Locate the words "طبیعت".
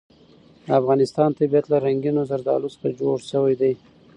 1.39-1.65